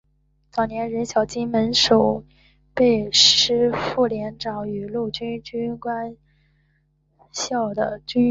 [0.49, 2.25] 早年任小金门守
[2.73, 5.37] 备师副连长与陆军
[5.77, 6.17] 官
[7.31, 8.01] 校教官。